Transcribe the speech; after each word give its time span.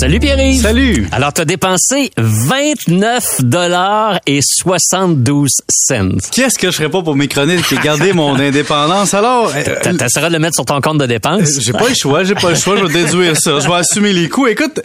Salut 0.00 0.18
Pierre. 0.18 0.38
Salut. 0.62 1.06
Alors, 1.12 1.30
tu 1.34 1.42
as 1.42 1.44
dépensé 1.44 2.10
29 2.16 3.42
dollars 3.44 4.18
et 4.26 4.40
72 4.42 5.50
cents. 5.68 6.08
Qu'est-ce 6.32 6.58
que 6.58 6.70
je 6.70 6.76
ferais 6.76 6.88
pas 6.88 7.02
pour 7.02 7.14
mes 7.16 7.28
chroniques 7.28 7.70
et 7.70 7.76
garder 7.84 8.14
mon 8.14 8.34
indépendance? 8.40 9.12
Alors, 9.12 9.52
euh, 9.54 9.92
T'essaieras 9.98 10.28
de 10.28 10.32
le 10.32 10.38
mettre 10.38 10.54
sur 10.54 10.64
ton 10.64 10.80
compte 10.80 10.96
de 10.96 11.04
dépenses? 11.06 11.60
j'ai 11.60 11.72
pas 11.72 11.86
le 11.90 11.94
choix, 11.94 12.24
j'ai 12.24 12.34
pas 12.34 12.48
le 12.48 12.56
choix, 12.56 12.76
je 12.78 12.86
vais 12.86 13.04
déduire 13.04 13.36
ça. 13.36 13.60
Je 13.60 13.68
vais 13.68 13.74
assumer 13.74 14.14
les 14.14 14.30
coûts. 14.30 14.46
Écoute, 14.46 14.80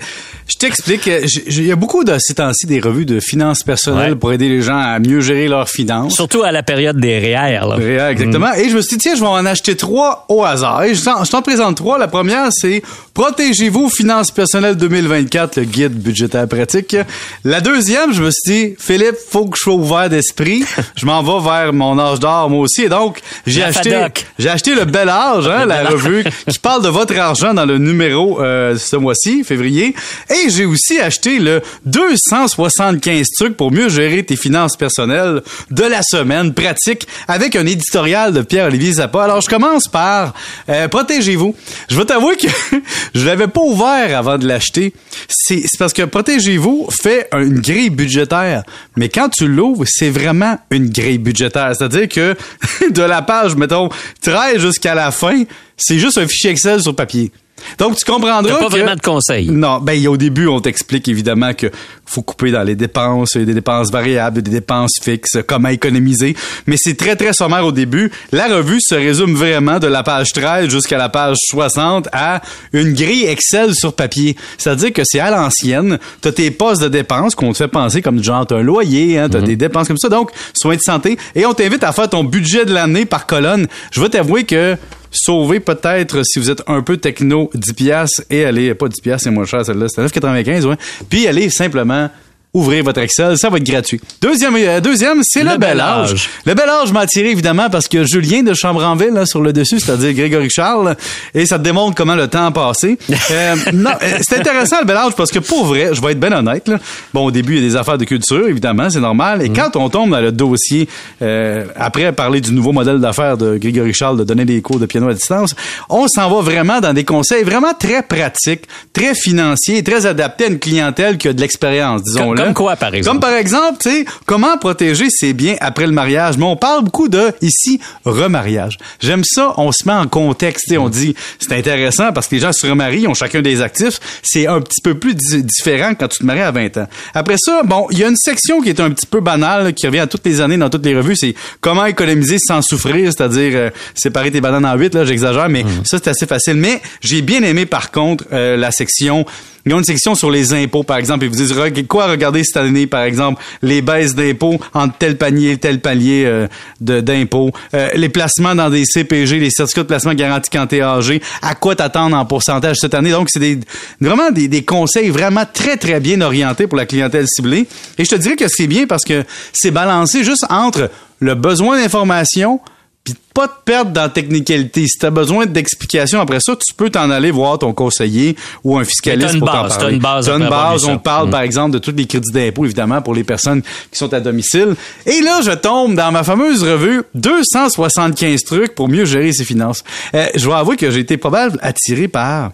je 0.49 0.57
t'explique, 0.57 1.07
euh, 1.07 1.26
il 1.48 1.66
y 1.66 1.71
a 1.71 1.77
beaucoup 1.77 2.04
de 2.04 2.18
ces 2.20 2.34
temps-ci 2.34 2.66
des 2.68 2.82
revues 2.82 3.05
de 3.05 3.21
finances 3.21 3.63
personnelles 3.63 4.12
Ouais. 4.12 4.16
pour 4.20 4.34
aider 4.34 4.49
les 4.49 4.62
gens 4.62 4.77
à 4.77 4.99
mieux 4.99 5.21
gérer 5.21 5.48
leurs 5.48 5.70
finances. 5.70 6.13
Surtout 6.13 6.43
à 6.43 6.52
la 6.52 6.62
période 6.62 6.99
des 6.99 7.18
REER. 7.20 7.62
là. 7.70 7.76
Réel, 7.77 8.12
exactement. 8.12 8.54
Et 8.54 8.70
je 8.70 8.76
me 8.76 8.82
suis 8.82 8.98
dit, 8.98 9.04
tiens, 9.04 9.16
je 9.16 9.21
vais 9.21 9.27
en 9.27 9.45
acheter 9.45 9.77
trois 9.77 10.26
au 10.27 10.43
hasard. 10.43 10.84
Et 10.84 10.93
je 10.93 11.04
t'en, 11.05 11.41
présente 11.41 11.77
trois. 11.77 11.98
La 11.98 12.09
première, 12.09 12.49
c'est 12.52 12.84
Protégez-vous, 13.13 13.90
finances 13.90 14.29
personnelles 14.29 14.76
2024, 15.05 15.58
le 15.58 15.64
guide 15.66 15.94
budgétaire 15.94 16.48
pratique. 16.48 16.95
La 17.44 17.62
deuxième, 17.62 18.12
je 18.12 18.23
me 18.23 18.32
suis 18.32 18.52
dit, 18.52 18.76
Philippe, 18.80 19.16
faut 19.30 19.46
que 19.46 19.58
je 19.58 19.63
sois 19.63 19.73
ouvert 19.76 20.09
d'esprit. 20.09 20.66
je 20.96 21.05
m'en 21.05 21.22
vais 21.22 21.48
vers 21.48 21.73
mon 21.73 21.98
âge 22.00 22.20
d'or, 22.20 22.50
moi 22.50 22.62
aussi. 22.62 22.84
Et 22.84 22.90
donc, 22.90 23.20
j'ai 23.46 23.63
acheté, 23.63 24.05
j'ai 24.40 24.49
acheté 24.49 24.73
le 24.73 24.86
Bel 24.86 25.10
Âge, 25.10 25.48
hein, 25.48 25.66
la 25.66 25.84
revue 25.84 26.23
qui 26.49 26.60
parle 26.60 26.84
de 26.84 26.90
votre 26.90 27.18
argent 27.18 27.54
dans 27.54 27.66
le 27.66 27.77
numéro 27.77 28.41
euh, 28.41 28.77
ce 28.77 28.96
mois-ci, 28.96 29.44
février. 29.44 29.96
Et 30.30 30.49
j'ai 30.49 30.66
aussi 30.66 30.99
acheté 30.99 31.38
le 31.40 31.62
275 31.85 33.27
trucs 33.38 33.57
pour 33.57 33.72
mieux 33.72 33.90
gérer 33.90 34.24
tes 34.24 34.35
finances 34.35 34.76
personnelles 34.76 35.41
de 35.70 35.84
la 35.84 36.01
semaine 36.01 36.54
pratique 36.54 37.07
avec 37.27 37.55
un 37.55 37.66
éditorial 37.68 38.34
de 38.34 38.41
Pierre-Olivier 38.41 38.94
Zappa. 38.94 39.26
Alors, 39.26 39.41
je 39.41 39.49
commence 39.49 39.88
par 39.88 40.34
euh, 40.70 40.88
Protégez-vous. 40.88 41.55
Je 41.90 41.98
vais 41.98 42.05
t'avouer 42.05 42.38
que 42.38 42.48
je 43.13 43.26
l'avais 43.26 43.48
pas 43.48 43.62
ouvert 43.62 44.18
avant 44.18 44.38
de 44.40 44.48
l'acheter. 44.48 44.94
C'est 45.27 45.63
parce 45.77 45.93
que 45.93 46.04
Protégez-vous 46.04 46.88
fait 46.91 47.27
une 47.34 47.60
grille 47.60 47.90
budgétaire. 47.90 48.63
Mais 48.96 49.10
quand 49.10 49.29
tu 49.29 49.48
l'ouvres, 49.48 49.84
c'est 49.88 50.10
vraiment 50.10 50.57
une 50.71 50.90
grille 50.90 51.18
budgétaire. 51.18 51.76
C'est-à-dire 51.76 52.07
que 52.07 52.35
de 52.90 53.01
la 53.01 53.21
page, 53.21 53.55
mettons, 53.55 53.90
13 54.21 54.60
jusqu'à 54.60 54.96
la 54.96 55.12
fin, 55.12 55.43
c'est 55.77 55.99
juste 55.99 56.18
un 56.18 56.27
fichier 56.27 56.51
Excel 56.51 56.82
sur 56.82 56.96
papier. 56.96 57.32
Donc, 57.79 57.95
tu 57.95 58.05
comprendras 58.05 58.43
pas 58.43 58.65
que- 58.65 58.71
vraiment 58.71 58.95
de 58.95 59.01
conseils. 59.01 59.49
non, 59.49 59.79
ben 59.79 60.05
au 60.07 60.17
début, 60.17 60.48
on 60.48 60.59
t'explique 60.59 61.07
évidemment 61.07 61.53
que 61.53 61.67
faut 62.05 62.21
couper 62.21 62.51
dans 62.51 62.63
les 62.63 62.75
dépenses, 62.75 63.35
des 63.37 63.53
dépenses 63.53 63.91
variables, 63.91 64.41
des 64.41 64.51
dépenses 64.51 65.00
fixes, 65.01 65.38
comment 65.47 65.69
économiser, 65.69 66.35
mais 66.67 66.75
c'est 66.78 66.95
très 66.95 67.16
très 67.16 67.33
sommaire 67.33 67.66
au 67.66 67.72
début. 67.72 68.11
La 68.31 68.47
revue 68.47 68.79
se 68.81 68.94
résume 68.95 69.33
vraiment 69.35 69.79
de 69.79 69.88
la 69.88 70.03
page 70.03 70.31
13 70.33 70.69
jusqu'à 70.69 70.97
la 70.97 71.09
page 71.09 71.38
60 71.50 72.07
à 72.11 72.41
une 72.73 72.94
grille 72.94 73.25
Excel 73.25 73.73
sur 73.73 73.94
papier. 73.94 74.35
C'est-à-dire 74.57 74.94
que 74.94 75.01
c'est 75.03 75.19
à 75.19 75.31
l'ancienne, 75.31 75.97
t'as 76.22 76.31
tes 76.33 76.51
postes 76.51 76.81
de 76.83 76.89
dépenses 76.89 77.35
qu'on 77.35 77.51
te 77.53 77.57
fait 77.57 77.67
penser 77.67 78.01
comme 78.01 78.22
genre 78.23 78.45
t'as 78.45 78.57
un 78.57 78.61
loyer, 78.61 79.17
hein, 79.17 79.29
t'as 79.29 79.41
des 79.41 79.56
dépenses 79.56 79.88
comme 79.88 79.97
ça, 79.97 80.09
donc 80.09 80.29
soins 80.53 80.75
de 80.75 80.81
santé, 80.81 81.17
et 81.35 81.45
on 81.45 81.53
t'invite 81.53 81.83
à 81.83 81.91
faire 81.94 82.09
ton 82.09 82.23
budget 82.23 82.66
de 82.66 82.73
l'année 82.73 83.06
par 83.06 83.25
colonne. 83.25 83.67
Je 83.91 84.01
vais 84.01 84.09
t'avouer 84.09 84.44
que 84.44 84.78
sauver 85.16 85.59
peut-être 85.59 86.24
si 86.24 86.40
vous 86.40 86.50
êtes 86.50 86.62
un 86.68 86.81
peu 86.81 86.97
techno 86.97 87.50
10 87.53 87.74
pièces 87.74 88.25
et 88.30 88.46
aller 88.46 88.75
pas 88.75 88.88
10 88.88 89.02
pièces 89.02 89.22
c'est 89.24 89.31
moins 89.31 89.46
cher 89.46 89.66
celle-là 89.66 89.88
c'est 89.90 90.02
9.95 90.02 90.66
ouais. 90.66 90.75
Puis 91.09 91.28
allez 91.28 91.50
simplement 91.50 92.09
ouvrir 92.56 92.84
votre 92.85 93.01
Excel, 93.01 93.38
ça 93.38 93.50
va 93.50 93.57
être 93.57 93.66
gratuit. 93.66 94.00
Deuxième, 94.22 94.56
euh, 94.56 94.79
deuxième 94.79 95.21
c'est 95.23 95.43
le, 95.43 95.51
Le 95.51 95.57
bel 95.57 95.79
âge. 95.81 96.13
âge. 96.13 96.29
Le 96.45 96.53
bel 96.53 96.69
âge 96.69 96.91
m'a 96.93 97.01
attiré 97.01 97.29
évidemment 97.29 97.69
parce 97.69 97.88
que 97.89 98.05
Julien 98.05 98.43
de 98.43 98.53
Chambranville 98.53 99.11
là, 99.13 99.25
sur 99.25 99.41
le 99.41 99.51
dessus, 99.51 99.79
c'est-à-dire 99.81 100.13
Grégory 100.13 100.49
Charles, 100.49 100.95
et 101.33 101.45
ça 101.45 101.59
te 101.59 101.63
démontre 101.63 101.95
comment 101.95 102.15
le 102.15 102.27
temps 102.27 102.45
a 102.47 102.51
passé. 102.51 102.97
Euh, 103.31 103.55
non, 103.73 103.89
euh, 104.03 104.17
c'est 104.21 104.39
intéressant 104.39 104.77
le 104.79 104.85
bel 104.85 104.95
âge 104.95 105.13
parce 105.17 105.31
que 105.31 105.39
pour 105.39 105.65
vrai, 105.65 105.89
je 105.94 106.01
vais 106.01 106.11
être 106.11 106.19
bien 106.19 106.31
honnête. 106.31 106.67
Là. 106.67 106.77
Bon, 107.13 107.25
au 107.25 107.31
début, 107.31 107.55
il 107.57 107.63
y 107.63 107.65
a 107.65 107.69
des 107.69 107.75
affaires 107.75 107.97
de 107.97 108.05
culture, 108.05 108.47
évidemment, 108.47 108.88
c'est 108.89 108.99
normal. 108.99 109.41
Et 109.41 109.49
quand 109.49 109.75
on 109.75 109.89
tombe 109.89 110.11
dans 110.11 110.21
le 110.21 110.31
dossier, 110.31 110.88
euh, 111.21 111.65
après 111.75 112.11
parler 112.11 112.39
du 112.39 112.53
nouveau 112.53 112.71
modèle 112.71 112.99
d'affaires 112.99 113.35
de 113.38 113.57
Grégory 113.57 113.94
Charles 113.94 114.17
de 114.17 114.23
donner 114.23 114.45
des 114.45 114.61
cours 114.61 114.79
de 114.79 114.85
piano 114.85 115.09
à 115.09 115.13
distance, 115.13 115.55
on 115.89 116.07
s'en 116.07 116.29
va 116.29 116.41
vraiment 116.41 116.79
dans 116.81 116.94
des 116.94 117.03
conseils 117.03 117.44
vraiment 117.44 117.73
très 117.73 118.03
pratiques, 118.03 118.65
très 118.94 119.15
financiers, 119.15 119.83
très 119.83 120.05
adaptés 120.05 120.45
à 120.45 120.47
une 120.49 120.59
clientèle 120.59 121.17
qui 121.17 121.27
a 121.27 121.33
de 121.33 121.41
l'expérience, 121.41 122.03
disons-le. 122.03 122.44
comme 122.44 122.44
quoi, 122.53 122.75
par 122.75 122.94
exemple? 122.94 123.19
Comme 123.19 123.29
par 123.29 123.38
exemple, 123.38 123.78
tu 123.81 123.89
sais, 123.89 124.06
comment 124.25 124.57
protéger 124.57 125.09
ses 125.09 125.33
biens 125.33 125.56
après 125.61 125.85
le 125.85 125.91
mariage? 125.91 126.38
Mais 126.38 126.45
on 126.45 126.56
parle 126.56 126.83
beaucoup 126.83 127.07
de, 127.07 127.31
ici, 127.41 127.79
remariage. 128.06 128.78
J'aime 129.00 129.23
ça, 129.23 129.53
on 129.57 129.72
se 129.72 129.85
met 129.85 129.94
en 129.94 130.07
contexte, 130.07 130.66
sais, 130.69 130.78
on 130.78 130.89
dit, 130.89 131.16
c'est 131.39 131.53
intéressant 131.53 132.11
parce 132.13 132.28
que 132.28 132.35
les 132.35 132.41
gens 132.41 132.51
se 132.53 132.66
remarient, 132.67 133.01
ils 133.03 133.07
ont 133.07 133.13
chacun 133.13 133.41
des 133.41 133.61
actifs. 133.61 134.00
C'est 134.23 134.47
un 134.47 134.61
petit 134.61 134.81
peu 134.81 134.95
plus 134.97 135.16
di- 135.16 135.44
différent 135.44 135.94
quand 135.97 136.07
tu 136.07 136.19
te 136.19 136.25
maries 136.25 136.41
à 136.41 136.51
20 136.51 136.78
ans. 136.78 136.88
Après 137.13 137.35
ça, 137.38 137.61
bon, 137.63 137.88
il 137.91 137.97
y 138.00 138.03
a 138.03 138.07
une 138.07 138.16
section 138.16 138.62
qui 138.62 138.69
est 138.69 138.79
un 138.79 138.91
petit 138.91 139.06
peu 139.06 139.19
banale, 139.22 139.73
qui 139.73 139.85
revient 139.88 140.00
à 140.00 140.07
toutes 140.07 140.25
les 140.25 140.41
années 140.41 140.57
dans 140.57 140.69
toutes 140.69 140.85
les 140.85 140.95
revues, 140.95 141.16
c'est 141.16 141.35
comment 141.62 141.85
économiser 141.85 142.38
sans 142.39 142.62
souffrir, 142.62 143.12
c'est-à-dire 143.12 143.51
euh, 143.56 143.69
séparer 143.94 144.31
tes 144.31 144.41
bananes 144.41 144.66
en 144.66 144.75
huit, 144.75 144.94
là, 144.94 145.06
j'exagère, 145.06 145.50
mais 145.50 145.63
ça, 145.85 145.97
c'est 146.03 146.09
assez 146.09 146.25
facile. 146.25 146.56
Mais 146.56 146.81
j'ai 147.01 147.22
bien 147.22 147.44
aimé, 147.44 147.66
par 147.66 147.91
contre, 147.91 148.25
euh, 148.31 148.57
la 148.57 148.72
section 148.72 149.25
ils 149.65 149.73
ont 149.73 149.79
une 149.79 149.83
section 149.83 150.13
sur 150.15 150.29
les 150.29 150.53
impôts, 150.53 150.83
par 150.83 150.97
exemple. 150.97 151.25
Ils 151.25 151.29
vous 151.29 151.35
disent 151.35 151.55
quoi 151.87 152.07
regarder 152.07 152.43
cette 152.43 152.57
année, 152.57 152.85
par 152.87 153.03
exemple, 153.03 153.41
les 153.61 153.81
baisses 153.81 154.13
d'impôts 154.13 154.59
entre 154.73 154.97
tel 154.97 155.17
panier 155.17 155.57
tel 155.57 155.79
palier 155.79 156.23
euh, 156.25 156.47
d'impôts, 156.79 157.51
Euh, 157.73 157.89
les 157.95 158.09
placements 158.09 158.53
dans 158.55 158.69
des 158.69 158.85
CPG, 158.85 159.39
les 159.39 159.49
certificats 159.49 159.81
de 159.83 159.87
placement 159.87 160.13
garantis 160.13 160.49
quand 160.51 160.67
t'es 160.67 160.81
âgé, 160.81 161.21
à 161.41 161.55
quoi 161.55 161.75
t'attendre 161.75 162.15
en 162.15 162.25
pourcentage 162.25 162.77
cette 162.77 162.93
année? 162.93 163.11
Donc, 163.11 163.29
c'est 163.29 163.39
des, 163.39 163.59
vraiment 163.99 164.31
des, 164.31 164.47
des 164.47 164.63
conseils 164.63 165.09
vraiment 165.09 165.45
très, 165.51 165.77
très 165.77 165.99
bien 165.99 166.21
orientés 166.21 166.67
pour 166.67 166.77
la 166.77 166.85
clientèle 166.85 167.25
ciblée. 167.27 167.67
Et 167.97 168.05
je 168.05 168.09
te 168.09 168.15
dirais 168.15 168.35
que 168.35 168.47
c'est 168.47 168.67
bien 168.67 168.85
parce 168.85 169.03
que 169.03 169.23
c'est 169.51 169.71
balancé 169.71 170.23
juste 170.23 170.45
entre 170.49 170.89
le 171.19 171.35
besoin 171.35 171.81
d'information 171.81 172.59
puis 173.05 173.13
pas 173.33 173.47
te 173.47 173.53
perdre 173.63 173.91
dans 173.91 174.01
la 174.01 174.09
technicalité. 174.09 174.85
Si 174.88 174.97
tu 174.97 175.05
as 175.05 175.11
besoin 175.11 175.45
d'explications 175.45 176.19
après 176.19 176.39
ça, 176.41 176.55
tu 176.55 176.73
peux 176.73 176.89
t'en 176.89 177.09
aller 177.11 177.29
voir 177.31 177.59
ton 177.59 177.71
conseiller 177.71 178.35
ou 178.63 178.77
un 178.77 178.83
fiscaliste 178.83 179.35
une 179.35 179.39
pour 179.41 179.49
t'en 179.51 179.61
base, 179.61 179.77
parler. 179.77 179.85
t'as 179.85 179.93
une 179.95 180.01
base 180.01 180.25
T'as 180.25 180.38
une 180.39 180.49
base, 180.49 180.85
on 180.85 180.97
parle 180.97 181.27
Mm. 181.27 181.31
par 181.31 181.41
exemple 181.41 181.71
de 181.71 181.77
tous 181.77 181.91
les 181.95 182.07
crédits 182.07 182.31
d'impôt 182.31 182.65
évidemment 182.65 183.01
pour 183.01 183.13
les 183.13 183.23
personnes 183.23 183.61
qui 183.91 183.97
sont 183.97 184.11
à 184.13 184.19
domicile. 184.19 184.75
Et 185.05 185.21
là, 185.21 185.39
je 185.44 185.51
tombe 185.51 185.95
dans 185.95 186.11
ma 186.11 186.23
fameuse 186.23 186.63
revue 186.63 187.03
275 187.13 188.44
trucs 188.44 188.75
pour 188.75 188.88
mieux 188.89 189.05
gérer 189.05 189.31
ses 189.33 189.45
finances. 189.45 189.83
Euh, 190.15 190.25
je 190.35 190.44
dois 190.44 190.57
avouer 190.57 190.75
que 190.77 190.89
j'ai 190.91 190.99
été 190.99 191.17
probable 191.17 191.59
attiré 191.61 192.07
par 192.07 192.51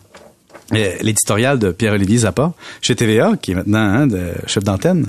euh, 0.73 0.91
l'éditorial 1.01 1.59
de 1.59 1.71
Pierre-Olivier 1.71 2.19
Zappa 2.19 2.53
chez 2.81 2.95
TVA, 2.95 3.33
qui 3.41 3.51
est 3.51 3.55
maintenant 3.55 3.79
hein, 3.79 4.07
de 4.07 4.31
chef 4.47 4.63
d'antenne, 4.63 5.07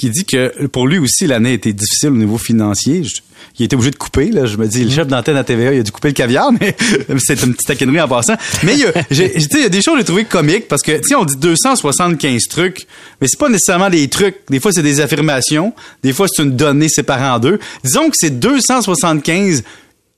qui 0.00 0.08
dit 0.10 0.24
que 0.24 0.66
pour 0.68 0.86
lui 0.88 0.98
aussi, 0.98 1.26
l'année 1.26 1.50
a 1.50 1.52
été 1.52 1.72
difficile 1.74 2.08
au 2.08 2.16
niveau 2.16 2.38
financier. 2.38 3.04
Je- 3.04 3.20
il 3.58 3.64
était 3.64 3.74
obligé 3.74 3.90
de 3.90 3.96
couper. 3.96 4.30
Là. 4.30 4.46
Je 4.46 4.56
me 4.56 4.66
dis, 4.66 4.84
le 4.84 4.90
chef 4.90 5.06
d'antenne 5.06 5.36
à 5.36 5.44
TVA, 5.44 5.74
il 5.74 5.80
a 5.80 5.82
dû 5.82 5.90
couper 5.92 6.08
le 6.08 6.14
caviar, 6.14 6.50
mais 6.60 6.74
c'est 7.18 7.42
une 7.42 7.52
petite 7.52 7.66
taquinerie 7.66 8.00
en 8.00 8.08
passant. 8.08 8.34
Mais 8.62 8.72
il 8.74 8.80
y 8.80 8.84
a, 8.84 8.92
j'ai- 9.10 9.32
tu 9.32 9.40
sais, 9.40 9.48
il 9.56 9.62
y 9.62 9.64
a 9.64 9.68
des 9.68 9.82
choses 9.82 9.94
que 9.94 10.00
j'ai 10.00 10.04
trouvées 10.04 10.24
comiques 10.24 10.68
parce 10.68 10.82
que, 10.82 10.92
tu 11.06 11.14
on 11.14 11.24
dit 11.26 11.36
275 11.36 12.44
trucs, 12.48 12.86
mais 13.20 13.28
c'est 13.28 13.38
pas 13.38 13.48
nécessairement 13.50 13.90
des 13.90 14.08
trucs. 14.08 14.36
Des 14.48 14.58
fois, 14.60 14.72
c'est 14.72 14.82
des 14.82 15.00
affirmations. 15.00 15.74
Des 16.02 16.12
fois, 16.14 16.26
c'est 16.32 16.42
une 16.42 16.56
donnée 16.56 16.88
séparée 16.88 17.28
en 17.28 17.38
deux. 17.38 17.58
Disons 17.84 18.08
que 18.08 18.16
c'est 18.18 18.38
275 18.40 19.62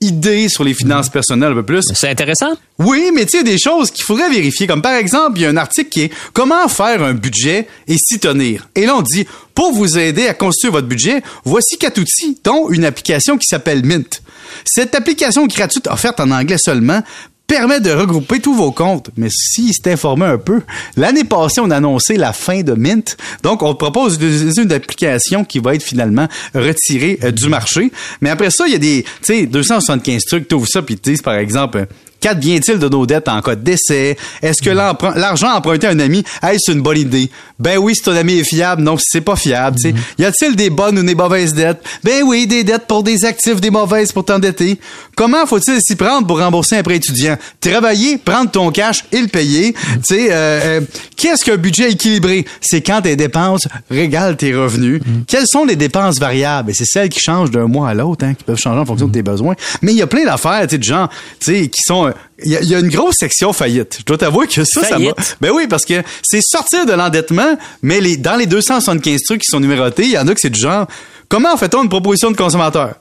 idées 0.03 0.49
sur 0.49 0.65
les 0.65 0.75
finances 0.75 1.09
personnelles 1.09 1.53
un 1.53 1.57
peu 1.57 1.63
plus. 1.63 1.85
C'est 1.95 2.11
intéressant? 2.11 2.53
Oui, 2.79 3.11
mais 3.15 3.25
tu 3.25 3.31
sais, 3.33 3.41
il 3.43 3.47
y 3.47 3.51
a 3.51 3.53
des 3.55 3.59
choses 3.59 3.91
qu'il 3.91 4.05
faudrait 4.05 4.29
vérifier. 4.29 4.67
Comme 4.67 4.83
par 4.83 4.95
exemple, 4.95 5.39
il 5.39 5.43
y 5.43 5.47
a 5.47 5.49
un 5.49 5.57
article 5.57 5.89
qui 5.89 6.03
est 6.03 6.13
Comment 6.33 6.69
faire 6.69 7.03
un 7.03 7.15
budget 7.15 7.67
et 7.89 7.97
s'y 7.97 8.19
tenir. 8.19 8.69
Et 8.75 8.87
là, 8.87 8.97
on 8.97 9.03
dit 9.03 9.27
Pour 9.55 9.73
vous 9.73 9.99
aider 9.99 10.27
à 10.27 10.35
construire 10.35 10.73
votre 10.73 10.89
budget, 10.89 11.23
voici 11.45 11.79
quatre 11.79 11.99
outils, 11.99 12.39
dont 12.45 12.69
une 12.71 12.85
application 12.85 13.39
qui 13.39 13.47
s'appelle 13.47 13.85
Mint. 13.85 14.23
Cette 14.65 14.95
application 14.95 15.47
gratuite 15.47 15.87
offerte 15.87 16.21
en 16.21 16.31
anglais 16.31 16.59
seulement 16.59 17.03
permet 17.53 17.81
de 17.81 17.91
regrouper 17.91 18.41
tous 18.41 18.55
vos 18.55 18.73
comptes. 18.73 19.11
Mais 19.19 19.29
si 19.31 19.75
c'est 19.75 19.93
informé 19.93 20.25
un 20.25 20.39
peu, 20.39 20.63
l'année 20.97 21.25
passée, 21.25 21.61
on 21.61 21.71
a 21.71 21.77
annoncé 21.77 22.17
la 22.17 22.33
fin 22.33 22.63
de 22.63 22.73
Mint. 22.73 23.19
Donc, 23.43 23.63
on 23.63 23.75
propose 23.75 24.17
d'utiliser 24.17 24.63
une 24.63 24.73
application 24.73 25.45
qui 25.45 25.59
va 25.59 25.75
être 25.75 25.83
finalement 25.83 26.29
retirée 26.55 27.19
euh, 27.23 27.31
du 27.31 27.51
marché. 27.51 27.93
Mais 28.23 28.31
après 28.31 28.51
ça, 28.51 28.67
il 28.67 28.73
y 28.73 28.75
a 28.75 28.79
des, 28.79 29.05
tu 29.23 29.41
sais, 29.41 29.45
275 29.45 30.25
trucs, 30.25 30.49
tu 30.49 30.55
ouvres 30.55 30.67
ça, 30.67 30.81
puis 30.81 30.97
disent, 30.97 31.21
par 31.21 31.35
exemple, 31.35 31.87
Qu'advient-il 32.23 32.79
de 32.79 32.89
nos 32.89 33.05
dettes 33.05 33.29
en 33.29 33.43
cas 33.43 33.57
de 33.57 33.63
décès? 33.63 34.17
Est-ce 34.41 34.63
que 34.63 34.71
l'emprunt- 34.71 35.15
l'argent 35.17 35.53
emprunté 35.53 35.89
à 35.89 35.91
un 35.91 35.99
ami, 35.99 36.25
est-ce 36.43 36.71
une 36.73 36.81
bonne 36.81 36.97
idée? 36.99 37.31
Ben 37.59 37.79
oui, 37.79 37.95
si 37.95 38.03
ton 38.03 38.17
ami 38.17 38.39
est 38.39 38.45
fiable, 38.45 38.81
non, 38.83 38.97
si 38.97 39.05
c'est 39.11 39.21
pas 39.21 39.37
fiable. 39.37 39.77
tu 39.81 39.91
sais. 39.91 39.95
Y 40.19 40.25
a-t-il 40.25 40.57
des 40.57 40.71
bonnes 40.71 40.99
ou 40.99 41.03
des 41.03 41.15
mauvaises 41.15 41.53
dettes? 41.53 41.83
Ben 42.03 42.23
oui, 42.25 42.47
des 42.47 42.65
dettes 42.65 42.87
pour 42.87 43.03
des 43.03 43.25
actifs, 43.25 43.61
des 43.61 43.71
mauvaises 43.71 44.13
pour 44.13 44.25
t'endetter. 44.25 44.79
Comment 45.17 45.45
faut-il 45.47 45.81
s'y 45.81 45.97
prendre 45.97 46.27
pour 46.27 46.39
rembourser 46.39 46.77
un 46.77 46.83
prêt 46.83 46.97
étudiant? 46.97 47.37
Travailler, 47.61 48.19
prendre 48.19 48.51
ton 48.51 48.71
cash 48.71 49.05
et 49.13 49.21
le 49.21 49.29
payer. 49.29 49.73
Tu 49.75 49.79
sais, 50.05 50.29
euh, 50.31 50.61
euh, 50.65 50.81
qu'est-ce 51.17 51.45
qu'un 51.45 51.57
budget 51.57 51.91
équilibré? 51.91 52.47
C'est 52.61 52.83
quand 52.83 53.03
tes 53.03 53.17
dépenses 53.17 53.67
régalent 53.91 54.37
tes 54.37 54.55
revenus. 54.55 55.01
Quelles 55.27 55.47
sont 55.47 55.65
les 55.65 55.77
dépenses 55.77 56.19
variables? 56.21 56.71
Et 56.71 56.75
c'est 56.75 56.85
celles 56.87 57.09
qui 57.09 57.21
changent 57.21 57.51
d'un 57.51 57.67
mois 57.67 57.89
à 57.91 57.95
l'autre, 57.95 58.25
hein, 58.25 58.35
qui 58.35 58.45
peuvent 58.45 58.57
changer 58.59 58.79
en 58.81 58.87
fonction 58.87 59.09
de 59.09 59.13
tes 59.13 59.23
besoins. 59.23 59.55
Mais 59.83 59.93
il 59.93 59.99
y 59.99 60.03
a 60.03 60.07
plein 60.07 60.25
d'affaires, 60.25 60.63
tu 60.63 60.71
sais, 60.71 60.79
de 60.79 60.85
gens, 60.85 61.09
tu 61.41 61.53
sais, 61.55 61.69
qui 61.69 61.81
sont... 61.85 62.12
Il 62.45 62.51
y, 62.53 62.57
a- 62.57 62.61
il 62.63 62.69
y 62.69 62.75
a 62.75 62.79
une 62.79 62.89
grosse 62.89 63.17
section 63.19 63.53
faillite. 63.53 63.97
Je 64.01 64.05
dois 64.05 64.19
t'avouer 64.19 64.47
que 64.47 64.55
ça, 64.65 64.81
ça. 64.83 64.87
Faillite? 64.87 65.37
Ben 65.41 65.51
oui, 65.53 65.67
parce 65.69 65.85
que 65.85 66.03
c'est 66.23 66.41
sortir 66.43 66.87
de 66.87 66.93
l'endettement, 66.93 67.57
mais 67.83 68.01
les, 68.01 68.17
dans 68.17 68.37
les 68.37 68.47
275 68.47 69.23
trucs 69.23 69.43
qui 69.43 69.51
sont 69.51 69.61
numérotés, 69.61 70.05
il 70.05 70.11
y 70.11 70.19
en 70.19 70.27
a 70.29 70.35
que 70.35 70.41
c'est 70.41 70.51
du 70.51 70.61
genre, 70.61 70.87
comment 71.29 71.57
fait-on 71.57 71.83
une 71.83 71.89
proposition 71.89 72.31
de 72.31 72.37
consommateur? 72.37 72.95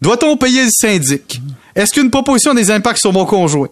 Doit-on 0.00 0.36
payer 0.36 0.64
le 0.64 0.70
syndic? 0.70 1.40
Est-ce 1.76 1.92
qu'une 1.92 2.10
proposition 2.10 2.52
a 2.52 2.54
des 2.54 2.70
impacts 2.70 3.00
sur 3.00 3.12
mon 3.12 3.26
conjoint? 3.26 3.68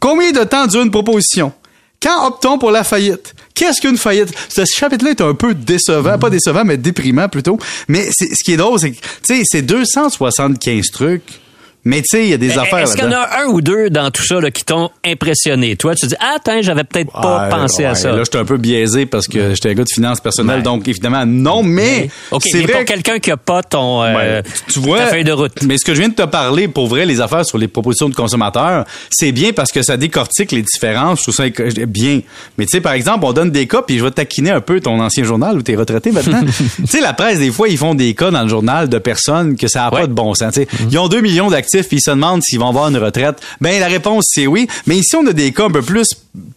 Combien 0.00 0.30
de 0.32 0.44
temps 0.44 0.66
dure 0.66 0.82
une 0.82 0.90
proposition? 0.92 1.52
Quand 2.00 2.26
optons 2.26 2.58
pour 2.58 2.70
la 2.72 2.82
faillite? 2.84 3.34
Qu'est-ce 3.54 3.80
qu'une 3.80 3.96
faillite? 3.96 4.28
Ce 4.48 4.64
chapitre-là 4.64 5.10
est 5.10 5.20
un 5.20 5.34
peu 5.34 5.54
décevant, 5.54 6.18
pas 6.18 6.30
décevant, 6.30 6.64
mais 6.64 6.76
déprimant 6.76 7.28
plutôt. 7.28 7.58
Mais 7.88 8.08
ce 8.10 8.42
qui 8.44 8.52
est 8.52 8.56
drôle, 8.56 8.78
c'est 8.80 8.90
que, 8.92 8.96
tu 8.96 9.36
sais, 9.36 9.42
c'est 9.44 9.62
275 9.62 10.86
trucs, 10.92 11.40
mais 11.84 11.98
tu 12.02 12.06
sais, 12.10 12.24
il 12.24 12.30
y 12.30 12.34
a 12.34 12.36
des 12.36 12.56
affaires 12.58 12.78
Est-ce 12.78 12.94
qu'il 12.96 13.04
y 13.04 13.08
en 13.08 13.12
a 13.12 13.42
un 13.42 13.46
ou 13.46 13.60
deux 13.60 13.90
dans 13.90 14.10
tout 14.10 14.22
ça 14.24 14.40
là, 14.40 14.50
qui 14.50 14.64
t'ont 14.64 14.90
impressionné? 15.04 15.76
Toi, 15.76 15.94
tu 15.94 16.06
dis, 16.06 16.14
ah, 16.20 16.34
attends, 16.36 16.62
j'avais 16.62 16.84
peut-être 16.84 17.10
pas 17.12 17.44
Ouais, 17.44 17.50
pensé 17.50 17.84
à 17.84 17.94
ça. 17.94 18.12
Là, 18.12 18.22
j'étais 18.24 18.38
un 18.38 18.44
peu 18.44 18.56
biaisé 18.56 19.06
parce 19.06 19.26
que 19.28 19.54
j'étais 19.54 19.70
un 19.70 19.74
gars 19.74 19.84
de 19.84 19.88
finances 19.92 20.20
personnelles, 20.20 20.56
Ouais. 20.58 20.62
donc 20.62 20.86
évidemment, 20.88 21.24
non, 21.26 21.62
mais 21.62 22.08
c'est 22.40 22.62
vrai 22.62 22.72
pour 22.72 22.80
que- 22.82 22.84
quelqu'un 22.86 23.18
qui 23.18 23.30
a 23.30 23.36
pas 23.36 23.62
ton 23.62 24.02
euh, 24.02 24.42
tu 24.68 24.78
vois, 24.80 24.98
ta 24.98 25.06
feuille 25.06 25.24
de 25.24 25.32
route. 25.32 25.52
Mais 25.62 25.76
ce 25.78 25.84
que 25.84 25.94
je 25.94 26.00
viens 26.00 26.08
de 26.08 26.14
te 26.14 26.22
parler, 26.26 26.68
pour 26.68 26.86
vrai, 26.86 27.06
les 27.06 27.20
affaires 27.20 27.44
sur 27.44 27.58
les 27.58 27.68
propositions 27.68 28.08
de 28.08 28.14
consommateurs, 28.14 28.84
c'est 29.10 29.32
bien 29.32 29.52
parce 29.52 29.72
que 29.72 29.82
ça 29.82 29.96
décortique 29.96 30.52
les 30.52 30.62
différences. 30.62 31.18
Je 31.20 31.22
trouve 31.30 31.34
ça 31.34 31.44
bien. 31.86 32.20
Mais 32.58 32.64
tu 32.66 32.70
sais, 32.72 32.80
par 32.80 32.92
exemple, 32.92 33.24
on 33.24 33.32
donne 33.32 33.50
des 33.50 33.66
cas, 33.66 33.82
puis 33.82 33.98
je 33.98 34.04
vais 34.04 34.10
taquiner 34.10 34.50
un 34.50 34.60
peu 34.60 34.80
ton 34.80 35.00
ancien 35.00 35.24
journal 35.24 35.56
où 35.56 35.62
t'es 35.62 35.74
retraité 35.76 36.12
maintenant. 36.12 36.40
tu 36.76 36.86
sais, 36.86 37.00
la 37.00 37.12
presse, 37.12 37.38
des 37.38 37.50
fois, 37.50 37.68
ils 37.68 37.78
font 37.78 37.94
des 37.94 38.14
cas 38.14 38.30
dans 38.30 38.42
le 38.42 38.48
journal 38.48 38.88
de 38.88 38.98
personnes 38.98 39.56
que 39.56 39.68
ça 39.68 39.80
n'a 39.84 39.90
pas 39.90 40.06
de 40.06 40.12
bon 40.12 40.34
sens. 40.34 40.54
Sais, 40.54 40.66
Ils 40.90 40.98
ont 40.98 41.08
2 41.08 41.20
millions 41.20 41.50
d'actifs, 41.50 41.71
puis 41.80 41.98
ils 41.98 42.00
se 42.00 42.10
demandent 42.10 42.42
s'ils 42.42 42.58
vont 42.58 42.68
avoir 42.68 42.88
une 42.88 42.98
retraite. 42.98 43.40
Ben, 43.60 43.80
la 43.80 43.88
réponse, 43.88 44.24
c'est 44.28 44.46
oui. 44.46 44.68
Mais 44.86 44.96
ici, 44.96 45.16
on 45.16 45.26
a 45.26 45.32
des 45.32 45.52
cas 45.52 45.66
un 45.66 45.70
peu 45.70 45.82
plus 45.82 46.08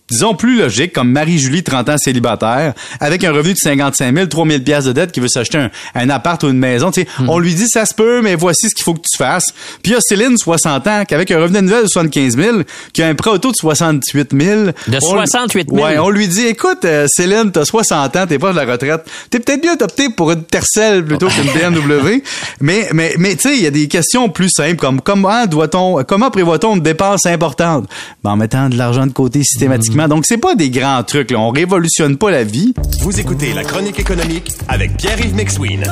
disons 0.10 0.36
plus 0.36 0.60
logiques, 0.60 0.94
comme 0.94 1.12
Marie-Julie, 1.12 1.64
30 1.64 1.90
ans 1.90 1.98
célibataire, 1.98 2.74
avec 3.00 3.24
un 3.24 3.32
revenu 3.34 3.54
de 3.54 3.58
55 3.60 4.16
000, 4.16 4.28
3 4.28 4.48
000 4.48 4.60
piastres 4.62 4.88
de 4.90 4.94
dette, 4.94 5.12
qui 5.12 5.20
veut 5.20 5.28
s'acheter 5.28 5.58
un, 5.58 5.70
un 5.96 6.10
appart 6.10 6.42
ou 6.44 6.50
une 6.50 6.60
maison. 6.60 6.92
Tu 6.92 7.02
sais, 7.02 7.08
On 7.28 7.40
lui 7.40 7.54
dit, 7.54 7.68
ça 7.68 7.86
se 7.86 7.94
peut, 7.94 8.22
mais 8.22 8.36
voici 8.36 8.70
ce 8.70 8.76
qu'il 8.76 8.84
faut 8.84 8.94
que 8.94 9.02
tu 9.02 9.18
fasses. 9.18 9.52
Puis 9.84 9.92
il 9.92 9.96
y 9.96 9.96
a 9.96 10.02
Céline, 10.02 10.38
60 10.38 10.88
ans, 10.88 11.04
qui 11.06 11.14
avec 11.14 11.30
un 11.32 11.40
revenu 11.40 11.58
annuel 11.58 11.84
de 11.84 11.88
75 11.88 12.38
000, 12.38 12.58
qui 12.94 13.02
a 13.04 13.08
un 13.08 13.16
prêt 13.16 13.32
auto 13.32 13.52
de 13.52 13.56
68 13.58 14.32
000. 14.40 14.62
De 14.88 14.98
On- 14.98 15.00
68 15.02 15.70
000? 15.70 15.84
Ouais, 15.84 15.98
on 15.98 16.10
lui 16.10 16.28
dit, 16.28 16.46
écoute, 16.46 16.86
euh, 16.86 17.08
Céline, 17.10 17.52
t'as 17.52 17.66
60 17.66 18.16
ans, 18.16 18.28
t'es 18.28 18.40
pas 18.40 18.52
de 18.54 18.58
la 18.58 18.66
retraite. 18.72 19.06
T'es 19.30 19.40
peut-être 19.40 19.62
bien 19.62 19.76
d'opter 19.76 20.10
pour 20.10 20.32
une 20.32 20.44
Tercel 20.44 21.04
plutôt 21.04 21.28
qu'une 21.28 21.52
BMW. 21.52 22.22
mais, 22.62 22.88
mais, 22.94 23.16
mais, 23.18 23.36
tu 23.36 23.50
sais, 23.50 23.58
il 23.58 23.64
y 23.64 23.68
a 23.68 23.72
des 23.72 23.88
questions 23.88 24.30
plus 24.30 24.50
simples 24.50 24.78
comme 24.78 25.02
comment 25.02 25.46
doit-on, 25.48 26.04
comment 26.04 26.30
prévoit-on 26.32 26.76
une 26.76 26.82
dépense 26.82 27.26
importante? 27.26 27.90
Ben, 28.24 28.32
en 28.32 28.38
mettant 28.38 28.70
de 28.70 28.78
l'argent 28.78 29.06
de 29.08 29.12
côté 29.12 29.42
systématiquement. 29.66 30.08
Donc, 30.08 30.26
c'est 30.28 30.38
pas 30.38 30.56
des 30.56 30.70
grands 30.70 31.04
trucs, 31.04 31.32
là. 31.32 31.40
On 31.40 31.50
révolutionne 31.50 32.18
pas 32.18 32.32
la 32.32 32.44
vie. 32.44 32.74
Vous 33.02 33.20
écoutez 33.20 33.54
La 33.54 33.64
Chronique 33.64 34.00
économique 34.00 34.52
avec 34.68 34.96
Pierre-Yves 34.98 35.36
McSween. 35.36 35.84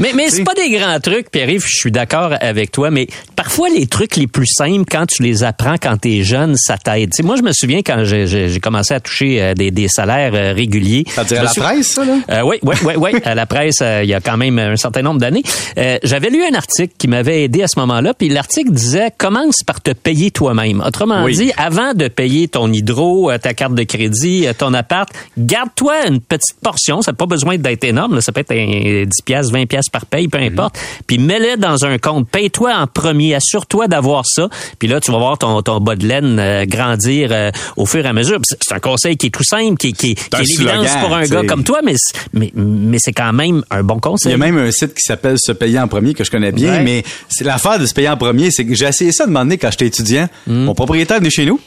Mais, 0.00 0.12
mais 0.14 0.30
c'est 0.30 0.44
pas 0.44 0.54
des 0.54 0.70
grands 0.70 1.00
trucs, 1.00 1.28
Pierre-Yves, 1.30 1.64
je 1.66 1.76
suis 1.76 1.90
d'accord 1.90 2.32
avec 2.40 2.70
toi, 2.70 2.88
mais 2.90 3.08
parfois 3.34 3.68
les 3.68 3.86
trucs 3.88 4.14
les 4.14 4.28
plus 4.28 4.46
simples, 4.46 4.84
quand 4.88 5.06
tu 5.06 5.24
les 5.24 5.42
apprends 5.42 5.74
quand 5.80 5.96
t'es 5.96 6.22
jeune, 6.22 6.54
ça 6.56 6.78
t'aide. 6.78 7.10
Moi, 7.24 7.34
je 7.34 7.42
me 7.42 7.50
souviens 7.52 7.80
quand 7.84 8.04
j'ai- 8.04 8.60
commencé 8.60 8.94
à 8.94 9.00
toucher 9.00 9.42
euh, 9.42 9.54
des, 9.54 9.70
des 9.72 9.88
salaires 9.88 10.32
euh, 10.34 10.52
réguliers. 10.52 11.04
Ça 11.08 11.24
me 11.24 11.34
la 11.34 11.50
presse, 11.52 11.86
ça, 11.88 12.04
là? 12.04 12.18
Euh, 12.30 12.42
oui, 12.42 12.58
oui, 12.62 12.76
oui, 12.84 12.94
oui. 12.96 13.10
À 13.24 13.34
la 13.34 13.46
presse, 13.46 13.78
euh, 13.82 14.02
il 14.04 14.08
y 14.08 14.14
a 14.14 14.20
quand 14.20 14.36
même 14.36 14.58
un 14.60 14.76
certain 14.76 15.02
nombre 15.02 15.18
d'années. 15.20 15.42
Euh, 15.78 15.98
J'avais 16.04 16.30
lu 16.30 16.44
un 16.44 16.54
article 16.54 16.94
qui 16.96 17.08
m'avait 17.08 17.42
aidé 17.42 17.62
à 17.64 17.66
ce 17.68 17.78
moment-là, 17.80 18.14
puis 18.14 18.28
l'article 18.28 18.70
disait 18.70 19.08
commence 19.18 19.62
par 19.66 19.80
te 19.80 19.90
payer 19.90 20.30
toi-même. 20.30 20.80
Autrement 20.86 21.24
Oui. 21.24 21.34
dit, 21.36 21.50
avant 21.56 21.94
de 21.94 22.06
payer 22.08 22.46
ton 22.46 22.72
hydro, 22.72 23.32
ta 23.42 23.52
carte 23.54 23.74
de 23.74 23.82
crédit, 23.82 24.46
ton 24.58 24.74
appart, 24.74 25.08
garde-toi 25.36 26.06
une 26.06 26.20
petite 26.20 26.60
portion. 26.62 27.02
Ça 27.02 27.10
n'a 27.12 27.16
pas 27.16 27.26
besoin 27.26 27.56
d'être 27.58 27.82
énorme. 27.84 28.14
là. 28.14 28.20
Ça 28.20 28.30
peut 28.30 28.40
être 28.40 28.52
un 28.52 29.04
10 29.04 29.08
piastres, 29.24 29.52
20 29.52 29.66
par 29.90 30.06
paye, 30.06 30.28
peu 30.28 30.38
importe. 30.38 30.78
Puis 31.06 31.18
mets-le 31.18 31.56
dans 31.56 31.84
un 31.84 31.98
compte. 31.98 32.28
Paye-toi 32.28 32.74
en 32.74 32.86
premier. 32.86 33.34
Assure-toi 33.34 33.88
d'avoir 33.88 34.24
ça. 34.26 34.48
Puis 34.78 34.88
là, 34.88 35.00
tu 35.00 35.10
vas 35.12 35.18
voir 35.18 35.38
ton, 35.38 35.62
ton 35.62 35.80
bas 35.80 35.96
de 35.96 36.06
laine 36.06 36.38
euh, 36.38 36.64
grandir 36.66 37.30
euh, 37.32 37.50
au 37.76 37.86
fur 37.86 38.04
et 38.04 38.08
à 38.08 38.12
mesure. 38.12 38.36
Puis 38.40 38.56
C'est 38.66 38.74
un 38.74 38.80
conseil 38.80 39.16
qui 39.16 39.26
est 39.26 39.30
tout 39.30 39.44
simple, 39.44 39.76
qui, 39.76 39.92
qui, 39.92 40.10
est 40.12 40.38
l'évidence 40.38 40.86
slogan, 40.88 41.00
pour 41.00 41.14
un 41.16 41.22
gars 41.26 41.42
comme 41.44 41.64
toi, 41.64 41.80
mais, 41.84 41.94
c'est- 41.96 42.18
mais, 42.32 42.52
mais 42.54 42.98
c'est 43.00 43.12
quand 43.12 43.32
même 43.32 43.62
un 43.70 43.82
bon 43.82 43.96
Il 43.96 44.00
conseil. 44.00 44.32
y 44.32 44.34
a 44.34 44.38
même 44.38 44.58
un 44.58 44.70
site 44.70 44.94
qui 44.94 45.02
s'appelle 45.02 45.36
Se 45.38 45.52
payer 45.52 45.78
en 45.80 45.88
premier 45.88 46.14
que 46.14 46.24
je 46.24 46.30
connais 46.30 46.52
bien, 46.52 46.72
Ouais. 46.72 46.82
mais 46.82 47.04
c'est 47.28 47.44
l'affaire 47.44 47.78
de 47.78 47.86
se 47.86 47.94
payer 47.94 48.08
en 48.08 48.16
premier, 48.16 48.50
c'est 48.50 48.64
que 48.66 48.74
j'ai 48.74 48.86
essayé 48.86 49.12
ça 49.12 49.26
de 49.26 49.30
m'emmener 49.30 49.58
quand 49.58 49.70
j'étais 49.70 49.86
étudiant. 49.86 50.28
Hmm. 50.46 50.64
Mon 50.64 50.74
propriétaire 50.74 51.16
est 51.16 51.20
venu 51.20 51.30
chez 51.30 51.46
nous. 51.46 51.60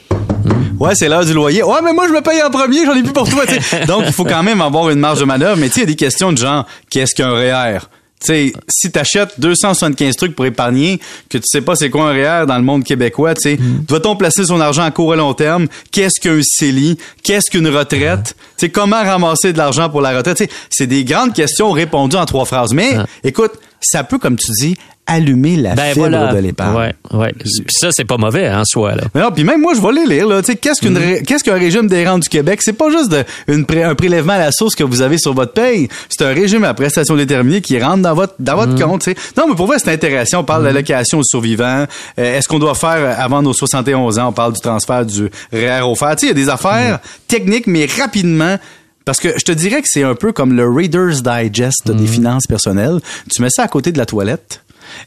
Ouais, 0.78 0.94
c'est 0.94 1.08
l'heure 1.08 1.24
du 1.24 1.32
loyer. 1.32 1.62
Ouais, 1.62 1.78
mais 1.84 1.92
moi, 1.92 2.08
je 2.08 2.12
me 2.12 2.20
paye 2.20 2.42
en 2.42 2.50
premier, 2.50 2.84
j'en 2.84 2.94
ai 2.94 3.02
plus 3.02 3.12
pour 3.12 3.28
toi. 3.28 3.44
Donc, 3.86 4.04
il 4.06 4.12
faut 4.12 4.24
quand 4.24 4.42
même 4.42 4.60
avoir 4.60 4.90
une 4.90 4.98
marge 4.98 5.20
de 5.20 5.24
manœuvre. 5.24 5.56
Mais 5.58 5.68
tu 5.68 5.74
sais, 5.74 5.80
il 5.80 5.82
y 5.82 5.84
a 5.84 5.86
des 5.86 5.96
questions 5.96 6.32
de 6.32 6.38
genre, 6.38 6.66
qu'est-ce 6.90 7.14
qu'un 7.14 7.30
REER? 7.32 7.78
Tu 8.22 8.26
sais, 8.26 8.52
si 8.68 8.90
t'achètes 8.90 9.38
275 9.38 10.14
trucs 10.16 10.36
pour 10.36 10.46
épargner, 10.46 11.00
que 11.28 11.38
tu 11.38 11.44
sais 11.46 11.60
pas 11.60 11.74
c'est 11.74 11.90
quoi 11.90 12.10
un 12.10 12.12
REER 12.12 12.46
dans 12.46 12.56
le 12.56 12.62
monde 12.62 12.84
québécois, 12.84 13.34
tu 13.34 13.42
sais, 13.42 13.58
doit-on 13.88 14.16
placer 14.16 14.44
son 14.46 14.60
argent 14.60 14.84
à 14.84 14.90
court 14.90 15.14
et 15.14 15.16
long 15.16 15.34
terme? 15.34 15.66
Qu'est-ce 15.90 16.20
qu'un 16.20 16.40
CELI? 16.42 16.98
Qu'est-ce 17.22 17.50
qu'une 17.50 17.68
retraite? 17.68 18.34
Tu 18.56 18.66
sais, 18.66 18.70
comment 18.70 19.02
ramasser 19.02 19.52
de 19.52 19.58
l'argent 19.58 19.90
pour 19.90 20.00
la 20.00 20.16
retraite? 20.16 20.48
C'est 20.70 20.86
des 20.86 21.04
grandes 21.04 21.34
questions 21.34 21.72
répondues 21.72 22.16
en 22.16 22.26
trois 22.26 22.44
phrases. 22.44 22.72
Mais, 22.72 22.96
écoute, 23.24 23.52
ça 23.80 24.04
peut, 24.04 24.18
comme 24.18 24.36
tu 24.36 24.52
dis, 24.52 24.76
allumer 25.12 25.56
la 25.56 25.74
Ben 25.74 25.88
fibre 25.92 26.08
voilà. 26.08 26.32
de 26.32 26.38
l'épargne. 26.38 26.76
Ouais, 27.12 27.18
ouais. 27.18 27.32
Puis 27.38 27.48
ça, 27.68 27.88
c'est 27.92 28.04
pas 28.04 28.16
mauvais 28.16 28.50
en 28.50 28.64
soi. 28.64 28.94
Là. 28.94 29.02
Mais 29.14 29.20
non, 29.20 29.30
puis 29.30 29.44
même 29.44 29.60
moi, 29.60 29.72
je 29.74 29.80
vais 29.80 29.92
les 29.92 30.06
lire. 30.16 30.26
Là. 30.28 30.42
Tu 30.42 30.52
sais, 30.52 30.56
Qu'est-ce 30.56 30.80
qu'une 30.80 30.98
Mm-hmm. 30.98 31.22
qu'est-ce 31.24 31.44
qu'un 31.44 31.54
régime 31.54 31.86
des 31.86 32.06
rentes 32.06 32.22
du 32.24 32.28
Québec? 32.28 32.60
C'est 32.62 32.72
pas 32.72 32.90
juste 32.90 33.10
de, 33.10 33.24
une 33.48 33.64
un 33.82 33.94
prélèvement 33.94 34.34
à 34.34 34.38
la 34.38 34.52
source 34.52 34.74
que 34.74 34.84
vous 34.84 35.02
avez 35.02 35.18
sur 35.18 35.32
votre 35.34 35.52
paye. 35.52 35.88
C'est 36.08 36.22
un 36.22 36.32
régime 36.34 36.64
à 36.64 36.74
prestation 36.74 37.16
déterminée 37.16 37.60
qui 37.60 37.80
rentre 37.80 38.02
dans 38.02 38.14
votre, 38.14 38.34
dans 38.38 38.52
Mm-hmm. 38.52 38.56
votre 38.68 38.84
compte. 38.84 39.02
tu 39.02 39.12
sais. 39.12 39.16
Non, 39.36 39.44
mais 39.48 39.54
pour 39.54 39.66
vrai, 39.66 39.78
c'est 39.78 39.90
intéressant. 39.92 40.40
On 40.40 40.44
parle 40.44 40.62
de 40.62 40.66
l'allocation 40.66 41.18
aux 41.18 41.24
survivants. 41.24 41.86
Euh, 42.18 42.38
Est-ce 42.38 42.48
qu'on 42.48 42.58
doit 42.58 42.74
faire 42.74 42.90
euh, 42.96 43.14
avant 43.16 43.42
nos 43.42 43.52
71 43.52 44.18
ans? 44.18 44.28
On 44.28 44.32
parle 44.32 44.52
du 44.52 44.60
transfert 44.60 45.04
du 45.06 45.30
REER. 45.52 45.80
Tu 45.82 45.96
sais, 45.98 46.16
il 46.22 46.28
y 46.28 46.30
a 46.30 46.34
des 46.34 46.48
affaires 46.48 46.96
Mm-hmm. 46.96 46.98
techniques, 47.28 47.66
mais 47.66 47.86
rapidement. 48.00 48.56
Parce 49.04 49.18
que 49.18 49.36
je 49.36 49.42
te 49.44 49.50
dirais 49.52 49.82
que 49.82 49.88
c'est 49.90 50.04
un 50.04 50.14
peu 50.14 50.32
comme 50.32 50.52
le 50.54 50.68
Reader's 50.68 51.22
Digest 51.22 51.86
Mm-hmm. 51.86 51.96
des 51.96 52.06
finances 52.06 52.46
personnelles. 52.46 53.00
Tu 53.34 53.42
mets 53.42 53.50
ça 53.50 53.64
à 53.64 53.68
côté 53.68 53.90
de 53.92 53.98
la 53.98 54.06
toilette 54.06 54.62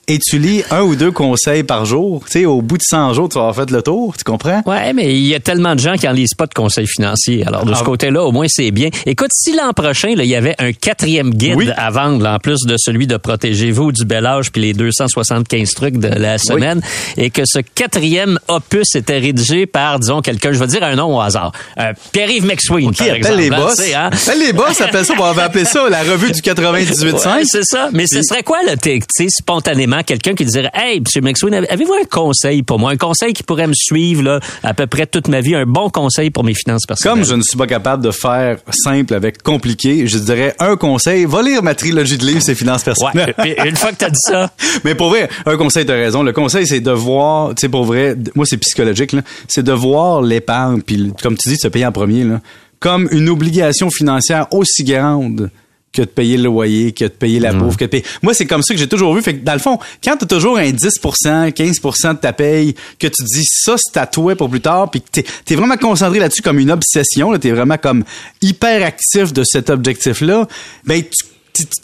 et 0.08 0.20
tu 0.20 0.38
lis 0.40 0.64
un 0.72 0.82
ou 0.82 0.96
deux 0.96 1.12
conseils 1.12 1.64
par 1.64 1.86
jour. 1.86 2.24
Tu 2.26 2.32
sais, 2.40 2.46
au 2.46 2.62
bout 2.62 2.78
de 2.78 2.84
100 2.84 3.14
jours, 3.14 3.30
tu 3.30 3.36
vas 3.36 3.42
avoir 3.48 3.56
fait 3.56 3.72
le 3.72 3.82
tour. 3.82 4.16
Tu 4.18 4.24
comprends? 4.24 4.62
Ouais, 4.66 4.94
mais 4.94 5.14
il 5.14 5.26
y 5.28 5.36
a 5.36 5.40
tellement 5.40 5.76
de 5.76 5.80
gens 5.80 5.96
qui 5.96 6.08
en 6.08 6.12
lisent 6.12 6.34
pas 6.36 6.46
de 6.48 6.54
conseils 6.54 6.88
financiers. 6.88 7.46
Alors, 7.48 7.66
de 7.66 7.74
ce 7.74 7.80
Ah. 7.82 7.86
côté-là, 7.86 8.24
au 8.24 8.32
moins, 8.32 8.48
c'est 8.50 8.72
bien. 8.72 8.90
Écoute, 9.06 9.30
si 9.34 9.54
l'an 9.56 9.74
prochain, 9.74 10.10
il 10.10 10.24
y 10.26 10.36
avait 10.36 10.56
un 10.60 10.72
quatrième 10.74 11.32
guide 11.34 11.56
Oui. 11.56 11.70
à 11.76 11.90
vendre, 11.92 12.22
là, 12.24 12.36
en 12.36 12.40
plus 12.40 12.62
de 12.66 12.76
celui 12.78 13.08
de 13.08 13.18
Protégez-vous 13.18 13.92
du 13.92 14.06
bel 14.06 14.26
âge 14.26 14.52
puis 14.52 14.62
les 14.62 14.74
275 14.74 15.70
trucs 15.74 15.98
de 15.98 16.08
la 16.08 16.38
semaine, 16.38 16.82
et 17.18 17.30
que 17.30 17.42
ce 17.46 17.60
quatrième 17.60 18.40
opus 18.48 18.96
était 18.96 19.18
rédigé 19.20 19.66
par, 19.66 20.00
disons, 20.00 20.22
quelqu'un, 20.22 20.52
je 20.52 20.60
vais 20.60 20.68
dire 20.68 20.84
un 20.84 20.96
nom 20.96 21.16
au 21.18 21.22
hasard, 21.22 21.52
euh, 21.80 21.94
Pierre-Yves 22.12 22.46
McSween, 22.46 22.92
Qui 22.92 23.04
par 23.06 23.16
exemple. 23.16 23.38
les 23.38 23.50
hein, 23.52 23.58
boss? 23.58 23.82
hein? 23.96 24.10
Appelle 24.12 24.40
les 24.40 24.54
boss, 24.54 24.82
appelle 24.82 25.06
ça, 25.06 25.14
on 25.20 25.32
va 25.34 25.44
appeler 25.44 25.66
ça 25.66 25.90
la 25.90 26.04
revue 26.04 26.32
du 26.32 26.42
98.5. 26.42 27.36
Ouais, 27.36 27.44
c'est 27.46 27.64
ça. 27.66 27.90
Mais 27.94 28.08
ce 28.08 28.22
serait 28.22 28.44
quoi, 28.44 28.58
t'es- 28.82 29.00
tu 29.00 29.06
sais, 29.10 29.28
spontanément, 29.30 29.75
quelqu'un 30.06 30.34
qui 30.34 30.46
dirait, 30.46 30.72
hey, 30.74 30.98
M. 30.98 31.24
McSween, 31.24 31.54
avez- 31.54 31.70
avez-vous 31.70 31.94
un 31.94 32.06
conseil 32.06 32.64
pour 32.64 32.80
moi? 32.80 32.92
Un 32.92 32.98
conseil 32.98 33.34
qui 33.34 33.44
pourrait 33.44 33.68
me 33.68 33.74
suivre, 33.74 34.24
là, 34.24 34.40
à 34.64 34.74
peu 34.74 34.88
près 34.88 35.06
toute 35.06 35.28
ma 35.28 35.42
vie, 35.42 35.56
un 35.56 35.66
bon 35.66 35.90
conseil 35.90 36.30
pour 36.30 36.44
mes 36.44 36.54
finances 36.54 36.86
personnelles. 36.86 37.18
Comme 37.20 37.26
je 37.26 37.36
ne 37.36 37.42
suis 37.42 37.58
pas 37.58 37.68
capable 37.68 38.04
de 38.04 38.12
faire 38.12 38.58
simple 38.72 39.14
avec 39.14 39.44
compliqué, 39.44 40.08
je 40.08 40.18
dirais 40.18 40.56
un 40.60 40.76
conseil, 40.78 41.26
va 41.26 41.42
lire 41.42 41.64
ma 41.64 41.76
trilogie 41.76 42.18
de 42.18 42.26
livres, 42.26 42.42
c'est 42.42 42.56
finances 42.56 42.84
personnelles. 42.84 43.34
Ouais, 43.38 43.56
une 43.68 43.76
fois 43.76 43.92
que 43.92 43.98
t'as 43.98 44.10
dit 44.10 44.20
ça, 44.20 44.52
Mais 44.84 44.96
pour 44.96 45.10
vrai, 45.10 45.30
un 45.46 45.58
conseil, 45.58 45.86
t'as 45.86 45.94
raison. 45.94 46.24
Le 46.24 46.32
conseil, 46.34 46.66
c'est 46.68 46.80
de 46.80 46.92
voir, 46.92 47.50
tu 47.50 47.62
sais, 47.62 47.70
pour 47.70 47.84
vrai, 47.86 48.16
moi, 48.36 48.46
c'est 48.46 48.58
psychologique. 48.58 49.16
C'est 49.48 49.64
de 49.64 49.72
voir 49.72 50.22
l'épargne, 50.22 50.82
puis 50.82 51.12
comme 51.22 51.38
tu 51.38 51.50
dis, 51.50 51.56
de 51.56 51.60
se 51.62 51.68
payer 51.68 51.86
en 51.86 51.92
premier, 51.92 52.24
là, 52.24 52.42
comme 52.80 53.08
une 53.12 53.30
obligation 53.30 53.90
financière 53.90 54.48
aussi 54.52 54.84
grande 54.84 55.50
que 55.96 56.02
de 56.02 56.08
payer 56.08 56.38
le 56.38 56.44
loyer, 56.44 56.92
que 56.92 57.06
de 57.06 57.10
payer 57.10 57.40
la 57.40 57.54
bouffe, 57.54 57.78
que 57.78 57.86
de 57.86 57.90
payer... 57.90 58.04
Moi, 58.22 58.34
c'est 58.34 58.46
comme 58.46 58.62
ça 58.62 58.74
que 58.74 58.80
j'ai 58.80 58.88
toujours 58.88 59.16
vu. 59.16 59.22
Fait 59.22 59.36
que 59.36 59.44
dans 59.44 59.54
le 59.54 59.60
fond, 59.60 59.80
quand 60.04 60.18
t'as 60.18 60.26
toujours 60.26 60.58
un 60.58 60.70
10% 60.70 61.52
15% 61.52 62.14
de 62.14 62.18
ta 62.18 62.34
paye, 62.34 62.76
que 63.00 63.08
tu 63.08 63.24
dis 63.24 63.46
ça, 63.46 63.76
c'est 63.78 63.98
à 63.98 64.06
toi 64.06 64.36
pour 64.36 64.50
plus 64.50 64.62
tard, 64.62 64.92
puis 64.92 65.02
que 65.02 65.08
t'es 65.10 65.26
es 65.50 65.56
vraiment 65.56 65.78
concentré 65.78 66.20
là-dessus 66.20 66.42
comme 66.42 66.60
une 66.60 66.72
obsession, 66.72 67.32
là, 67.32 67.40
t'es 67.40 67.52
vraiment 67.52 67.78
comme 67.78 68.04
hyper 68.42 68.86
actif 68.86 69.32
de 69.32 69.44
cet 69.44 69.70
objectif-là, 69.70 70.48
ben 70.86 71.02
tu 71.02 71.35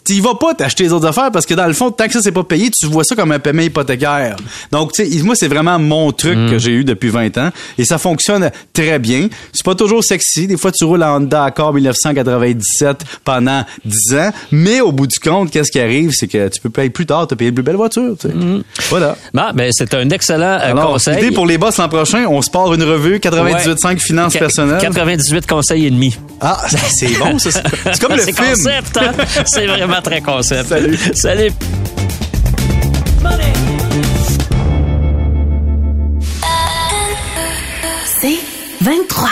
tu 0.04 0.20
vas 0.20 0.34
pas 0.34 0.54
t'acheter 0.54 0.84
les 0.84 0.92
autres 0.92 1.06
affaires 1.06 1.30
parce 1.32 1.46
que 1.46 1.54
dans 1.54 1.66
le 1.66 1.72
fond, 1.72 1.90
tant 1.90 2.06
que 2.06 2.12
ça 2.12 2.20
c'est 2.22 2.32
pas 2.32 2.44
payé, 2.44 2.70
tu 2.70 2.86
vois 2.86 3.04
ça 3.04 3.14
comme 3.14 3.32
un 3.32 3.38
paiement 3.38 3.62
hypothécaire. 3.62 4.36
Donc, 4.70 4.92
tu 4.92 5.04
sais, 5.10 5.22
moi, 5.22 5.34
c'est 5.36 5.48
vraiment 5.48 5.78
mon 5.78 6.12
truc 6.12 6.34
que 6.50 6.58
j'ai 6.58 6.72
eu 6.72 6.84
depuis 6.84 7.08
20 7.08 7.38
ans 7.38 7.50
et 7.78 7.84
ça 7.84 7.98
fonctionne 7.98 8.50
très 8.72 8.98
bien. 8.98 9.28
C'est 9.52 9.64
pas 9.64 9.74
toujours 9.74 10.02
sexy. 10.04 10.46
Des 10.46 10.56
fois, 10.56 10.72
tu 10.72 10.84
roules 10.84 11.02
en 11.02 11.16
Honda 11.16 11.44
Accord 11.44 11.72
1997 11.74 13.04
pendant 13.24 13.64
10 13.84 14.14
ans, 14.16 14.30
mais 14.50 14.80
au 14.80 14.92
bout 14.92 15.06
du 15.06 15.18
compte, 15.18 15.50
qu'est-ce 15.50 15.70
qui 15.70 15.80
arrive, 15.80 16.10
c'est 16.12 16.28
que 16.28 16.48
tu 16.48 16.60
peux 16.60 16.70
payer 16.70 16.90
plus 16.90 17.06
tard, 17.06 17.26
tu 17.26 17.36
payé 17.36 17.48
une 17.50 17.54
plus 17.54 17.62
belle 17.64 17.76
voiture. 17.76 18.14
Tu 18.20 18.28
sais. 18.28 18.34
Voilà. 18.90 19.16
Bon, 19.34 19.50
ben, 19.54 19.70
c'est 19.72 19.92
un 19.94 20.08
excellent 20.10 20.42
euh, 20.60 20.70
Alors, 20.70 20.92
conseil. 20.92 21.18
idée 21.24 21.30
pour 21.34 21.46
les 21.46 21.58
boss 21.58 21.76
l'an 21.78 21.88
prochain, 21.88 22.26
on 22.28 22.42
se 22.42 22.50
part 22.50 22.72
une 22.74 22.82
revue 22.82 23.16
98.5 23.18 23.98
finances 23.98 24.32
Qu- 24.34 24.38
personnelles. 24.38 24.80
98 24.80 25.46
conseils 25.46 25.86
et 25.86 25.90
demi. 25.90 26.16
Ah, 26.40 26.60
c'est 26.68 27.18
bon, 27.18 27.38
ça. 27.38 27.50
C'est 27.50 28.00
comme 28.00 28.16
le 28.16 28.22
film. 28.22 28.36
concept, 28.36 28.96
hein? 28.98 29.12
C'est 29.62 29.68
vraiment 29.68 30.02
très 30.02 30.20
concept. 30.20 30.68
Salut. 30.70 30.98
Salut. 31.14 31.52
C'est 38.20 38.38
23. 38.80 39.28